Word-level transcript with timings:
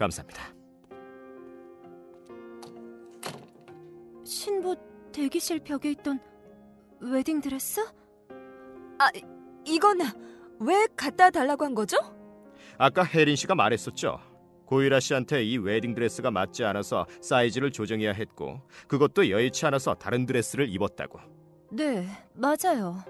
감사합니다. 0.00 0.54
신부 4.24 4.74
대기실 5.12 5.60
벽에 5.60 5.90
있던 5.92 6.18
웨딩 7.00 7.40
드레스? 7.40 7.80
아, 8.98 9.10
이건 9.66 9.98
왜 10.60 10.86
갖다 10.96 11.30
달라고 11.30 11.64
한 11.64 11.74
거죠? 11.74 11.96
아까 12.78 13.04
혜린 13.04 13.36
씨가 13.36 13.54
말했었죠. 13.54 14.18
고유라 14.66 15.00
씨한테 15.00 15.42
이 15.44 15.58
웨딩 15.58 15.94
드레스가 15.94 16.30
맞지 16.30 16.64
않아서 16.64 17.06
사이즈를 17.20 17.70
조정해야 17.72 18.12
했고 18.12 18.60
그것도 18.86 19.28
여의치 19.28 19.66
않아서 19.66 19.94
다른 19.94 20.26
드레스를 20.26 20.68
입었다고. 20.68 21.18
네, 21.72 22.06
맞아요. 22.34 23.04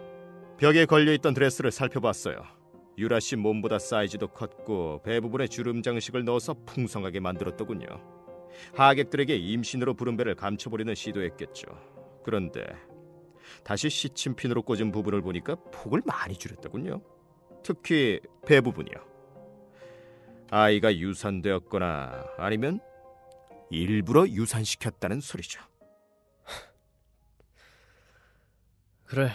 벽에 0.57 0.87
걸려 0.87 1.13
있던 1.13 1.35
드레스를 1.35 1.71
살펴봤어요. 1.71 2.60
유라 3.01 3.19
씨 3.19 3.35
몸보다 3.35 3.79
사이즈도 3.79 4.29
컸고 4.29 5.01
배 5.03 5.21
부분에 5.21 5.47
주름 5.49 5.83
장식을 5.83 6.23
넣어서 6.25 6.53
풍성하게 6.67 7.21
만들었더군요. 7.21 7.87
하객들에게 8.75 9.35
임신으로 9.37 9.95
부른 9.95 10.19
배를 10.19 10.35
감춰버리는 10.35 10.95
시도였겠죠. 10.95 11.67
그런데 12.23 12.63
다시 13.65 13.89
시침핀으로 13.89 14.63
꽂은 14.63 14.93
부분을 14.93 15.23
보니까 15.23 15.55
폭을 15.73 16.03
많이 16.05 16.37
줄였더군요. 16.37 17.01
특히 17.63 18.21
배 18.47 18.61
부분이요. 18.61 18.95
아이가 20.51 20.95
유산되었거나 20.95 22.27
아니면 22.37 22.81
일부러 23.71 24.29
유산시켰다는 24.29 25.21
소리죠. 25.21 25.63
그래. 29.07 29.31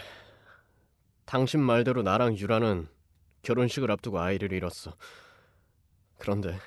당신 1.24 1.60
말대로 1.60 2.02
나랑 2.02 2.36
유라는 2.36 2.94
결혼식을 3.46 3.90
앞두고 3.92 4.18
아이를 4.20 4.52
잃었어. 4.52 4.96
그런데 6.18 6.58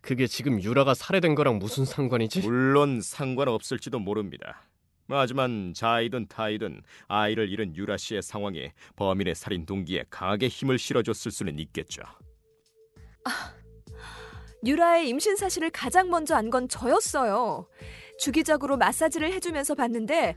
그게 0.00 0.26
지금 0.26 0.60
유라가 0.62 0.94
살해된 0.94 1.34
거랑 1.34 1.58
무슨 1.58 1.84
상관이지? 1.84 2.40
물론 2.40 3.00
상관없을지도 3.02 3.98
모릅니다. 3.98 4.62
하지만 5.08 5.74
자이든 5.74 6.28
타이든 6.28 6.80
아이를 7.08 7.50
잃은 7.50 7.76
유라 7.76 7.98
씨의 7.98 8.22
상황에 8.22 8.72
범인의 8.96 9.34
살인 9.34 9.66
동기에 9.66 10.06
강하게 10.08 10.48
힘을 10.48 10.78
실어줬을 10.78 11.30
수는 11.30 11.58
있겠죠. 11.58 12.02
유라의 14.64 15.08
임신 15.10 15.36
사실을 15.36 15.70
가장 15.70 16.08
먼저 16.08 16.34
안 16.34 16.48
건 16.48 16.68
저였어요. 16.68 17.68
주기적으로 18.18 18.78
마사지를 18.78 19.30
해주면서 19.34 19.74
봤는데 19.74 20.36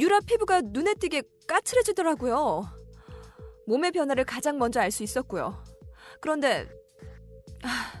유라 0.00 0.20
피부가 0.20 0.62
눈에 0.62 0.94
띄게 0.94 1.22
까칠해지더라고요. 1.46 2.77
몸의 3.68 3.92
변화를 3.92 4.24
가장 4.24 4.58
먼저 4.58 4.80
알 4.80 4.90
수 4.90 5.02
있었고요. 5.02 5.62
그런데 6.22 6.66
아, 7.62 7.92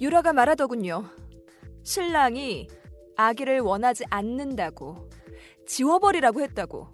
유라가 0.00 0.32
말하더군요. 0.32 1.04
신랑이 1.84 2.68
아기를 3.16 3.60
원하지 3.60 4.04
않는다고 4.08 5.10
지워버리라고 5.66 6.40
했다고. 6.40 6.90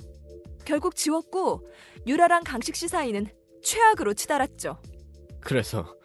결국 0.64 0.96
지웠고 0.96 1.68
유라랑 2.06 2.42
강식 2.44 2.74
씨 2.74 2.88
사이는 2.88 3.28
최악으로 3.62 4.14
치달았죠. 4.14 4.82
그래서 5.40 5.96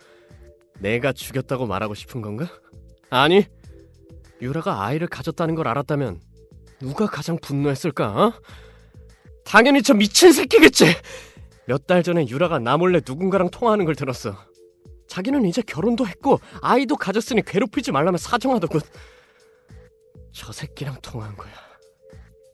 내가 0.80 1.12
죽였다고 1.12 1.66
말하고 1.66 1.96
싶은 1.96 2.22
건가? 2.22 2.48
아니, 3.10 3.46
유라가 4.42 4.84
아이를 4.86 5.08
가졌다는 5.08 5.56
걸 5.56 5.68
알았다면 5.68 6.22
누가 6.80 7.08
가장 7.08 7.38
분노했을까? 7.42 8.28
어? 8.28 8.34
당연히 9.46 9.82
저 9.82 9.94
미친 9.94 10.32
새끼겠지. 10.34 10.86
몇 11.68 11.88
달 11.88 12.04
전에 12.04 12.28
유라가 12.28 12.60
나 12.60 12.78
몰래 12.78 13.02
누군가랑 13.06 13.50
통화하는 13.50 13.86
걸 13.86 13.96
들었어. 13.96 14.36
자기는 15.08 15.46
이제 15.46 15.62
결혼도 15.62 16.08
했고 16.08 16.40
아이도 16.62 16.96
가졌으니 16.96 17.44
괴롭히지 17.44 17.92
말라며 17.92 18.18
사정하더군. 18.18 18.82
저 20.34 20.52
새끼랑 20.52 20.98
통화한 21.02 21.36
거야. 21.38 21.52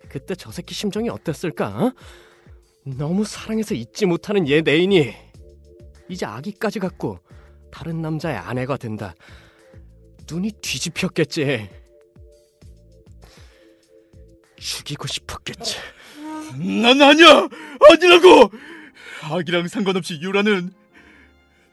그때 0.09 0.35
저 0.35 0.51
새끼 0.51 0.73
심정이 0.73 1.09
어땠을까? 1.09 1.67
어? 1.67 1.93
너무 2.85 3.23
사랑해서 3.25 3.73
잊지 3.75 4.05
못하는 4.05 4.47
얘 4.49 4.61
내인이 4.61 5.13
이제 6.09 6.25
아기까지 6.25 6.79
갖고 6.79 7.19
다른 7.71 8.01
남자의 8.01 8.37
아내가 8.37 8.75
된다. 8.77 9.15
눈이 10.29 10.51
뒤집혔겠지. 10.61 11.69
죽이고 14.57 15.07
싶었겠지. 15.07 15.77
난 16.57 17.01
아니야! 17.01 17.47
아니라고! 17.89 18.51
아기랑 19.23 19.67
상관없이 19.67 20.19
유라는 20.21 20.73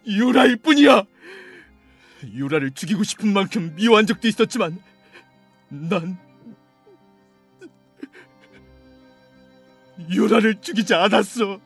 유라일 0.06 0.56
뿐이야! 0.56 1.04
유라를 2.32 2.72
죽이고 2.72 3.04
싶은 3.04 3.32
만큼 3.32 3.74
미워한 3.76 4.06
적도 4.06 4.28
있었지만 4.28 4.80
난 5.68 6.18
유라를 10.10 10.60
죽이지 10.60 10.94
않았어. 10.94 11.60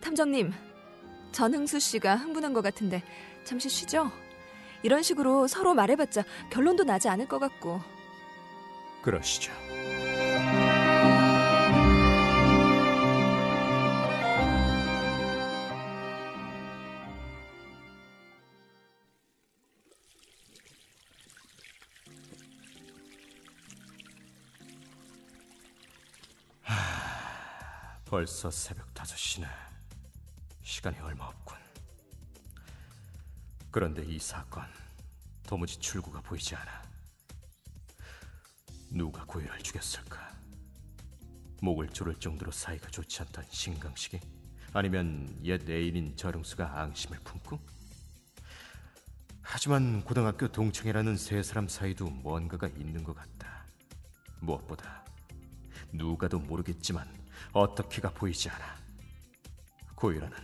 탐정님, 0.00 0.52
전흥수 1.32 1.80
씨가 1.80 2.16
흥분한 2.16 2.52
것 2.52 2.62
같은데 2.62 3.02
잠시 3.44 3.68
쉬죠. 3.68 4.10
이런 4.82 5.02
식으로 5.02 5.46
서로 5.48 5.74
말해봤자 5.74 6.24
결론도 6.50 6.84
나지 6.84 7.08
않을 7.08 7.26
것 7.26 7.38
같고. 7.38 7.80
그러시죠. 9.02 9.52
벌써 28.08 28.52
새벽 28.52 28.94
5시네. 28.94 29.48
시간이 30.62 30.96
얼마 31.00 31.24
없군. 31.24 31.56
그런데 33.68 34.04
이 34.04 34.16
사건 34.20 34.64
도무지 35.44 35.80
출구가 35.80 36.20
보이지 36.20 36.54
않아. 36.54 36.84
누가 38.92 39.24
고유를 39.24 39.58
죽였을까? 39.58 40.36
목을 41.60 41.88
조를 41.88 42.14
정도로 42.20 42.52
사이가 42.52 42.90
좋지 42.90 43.22
않던 43.22 43.44
신강식이 43.50 44.20
아니면 44.72 45.40
옛 45.42 45.68
애인인 45.68 46.16
저릉수가 46.16 46.80
앙심을 46.80 47.18
품고? 47.24 47.58
하지만 49.42 50.04
고등학교 50.04 50.46
동창이라는 50.46 51.16
세 51.16 51.42
사람 51.42 51.66
사이도 51.66 52.08
뭔가가 52.08 52.68
있는 52.68 53.02
것 53.02 53.16
같다. 53.16 53.66
무엇보다 54.38 55.04
누가도 55.90 56.38
모르겠지만 56.38 57.25
어떻게가 57.52 58.10
보이지 58.10 58.48
않아. 58.50 58.76
고유라는 59.94 60.36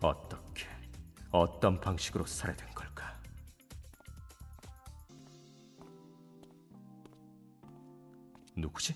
어떻게, 0.00 0.66
어떤 1.30 1.80
방식으로 1.80 2.26
살해된 2.26 2.68
걸까? 2.74 3.18
누구지? 8.56 8.94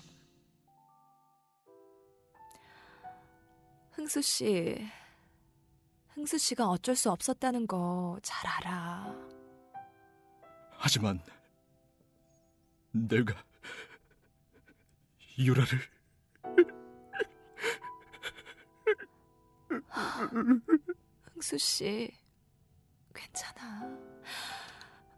흥수 3.91 4.21
씨, 4.21 4.87
흥수 6.09 6.37
씨가 6.37 6.67
어쩔 6.67 6.95
수 6.95 7.09
없었다는 7.11 7.67
거 7.67 8.19
잘 8.21 8.45
알아. 8.47 9.15
하지만 10.77 11.23
내가 12.91 13.33
유라를 15.37 15.79
흥수 21.33 21.57
씨, 21.57 22.13
괜찮아. 23.13 23.87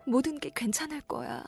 모든 0.05 0.39
게 0.39 0.51
괜찮을 0.53 1.01
거야. 1.01 1.43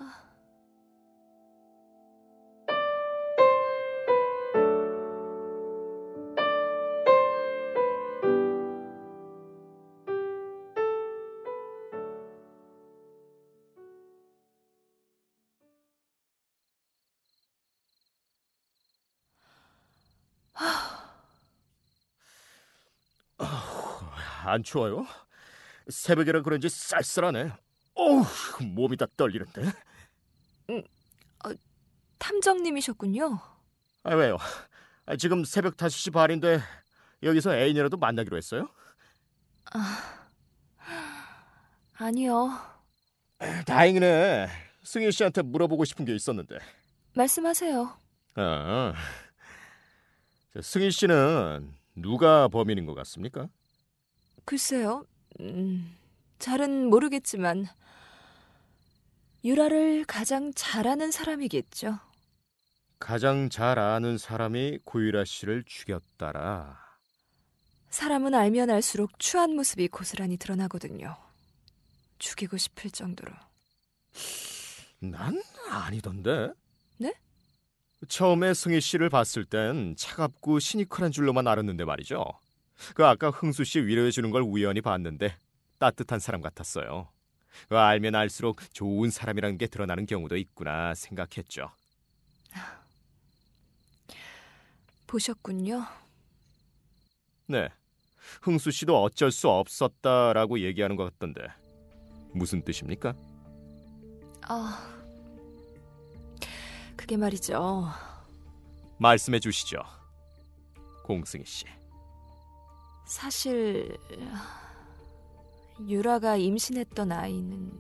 안 24.48 24.64
추워요? 24.64 25.06
새벽이라 25.90 26.42
그런지 26.42 26.70
쌀쌀하네. 26.70 27.52
어우, 27.96 28.24
몸이 28.64 28.96
다 28.98 29.06
떨리는데. 29.18 29.72
탐정님이셨군요. 32.18 33.40
아, 34.04 34.16
왜요? 34.16 34.38
아, 35.06 35.16
지금 35.16 35.44
새벽 35.44 35.76
5시 35.78 36.14
반인데 36.14 36.60
여기서 37.24 37.56
애인이라도 37.56 37.98
만나기로 37.98 38.38
했어요? 38.38 38.70
아니요. 41.98 42.50
다행이네. 43.66 44.48
승희 44.84 45.12
씨한테 45.12 45.42
물어보고 45.42 45.84
싶은 45.86 46.06
게 46.06 46.16
있었는데. 46.16 46.58
말씀하세요. 47.16 47.98
아, 48.36 48.94
저 50.54 50.62
승희 50.62 50.92
씨는 50.92 51.74
누가 51.96 52.48
범인인 52.48 52.86
것 52.86 52.94
같습니까? 52.94 53.48
글쎄요. 54.48 55.06
음, 55.42 55.94
잘은 56.40 56.90
모르겠지만 56.90 57.68
유라를 59.44 60.06
가장 60.06 60.54
잘 60.56 60.88
아는 60.88 61.12
사람이겠죠. 61.12 62.00
가장 62.98 63.50
잘 63.50 63.78
아는 63.78 64.18
사람이 64.18 64.80
고유라 64.86 65.26
씨를 65.26 65.66
죽였다라. 65.66 66.80
사람은 67.90 68.34
알면 68.34 68.70
알수록 68.70 69.20
추한 69.20 69.54
모습이 69.54 69.90
고스란히 69.90 70.38
드러나거든요. 70.38 71.18
죽이고 72.18 72.56
싶을 72.56 72.90
정도로. 72.90 73.34
난 75.00 75.44
아니던데. 75.70 76.54
네? 77.00 77.14
처음에 78.08 78.54
승희 78.54 78.80
씨를 78.80 79.10
봤을 79.10 79.44
땐 79.44 79.94
차갑고 79.98 80.60
시니컬한 80.60 81.12
줄로만 81.12 81.48
알았는데 81.50 81.84
말이죠. 81.84 82.24
그 82.96 83.06
아까 83.06 83.30
흥수 83.30 83.64
씨 83.64 83.80
위로해 83.80 84.12
주는 84.12 84.32
걸 84.32 84.42
우연히 84.42 84.82
봤는데 84.82 85.36
따뜻한 85.80 86.20
사람 86.20 86.42
같았어요. 86.42 87.08
그 87.70 87.78
알면 87.78 88.16
알수록 88.16 88.62
좋은 88.74 89.10
사람이라는 89.10 89.58
게 89.58 89.68
드러나는 89.68 90.06
경우도 90.06 90.38
있구나 90.38 90.94
생각했죠. 90.94 91.72
보셨군요. 95.08 95.86
네. 97.48 97.70
흥수 98.42 98.72
씨도 98.72 99.02
어쩔 99.02 99.32
수 99.32 99.50
없었다라고 99.50 100.60
얘기하는 100.60 100.96
것 100.98 101.06
같던데. 101.06 101.48
무슨 102.34 102.62
뜻입니까? 102.62 103.14
아, 104.42 104.94
그게 106.96 107.16
말이죠. 107.16 107.88
말씀해 108.98 109.40
주시죠. 109.40 109.78
공승희 111.04 111.46
씨. 111.46 111.66
사실 113.08 113.98
유라가 115.88 116.36
임신했던 116.36 117.12
아이는 117.12 117.72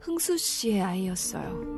흥수 0.00 0.38
씨의 0.38 0.80
아이였어요. 0.80 1.73